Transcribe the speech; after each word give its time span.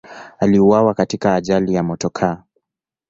Aliuawa 0.39 0.93
katika 0.93 1.35
ajali 1.35 1.73
ya 1.73 1.83
motokaa. 1.83 2.43